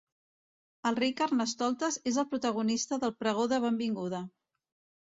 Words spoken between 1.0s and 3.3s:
Carnestoltes és el protagonista del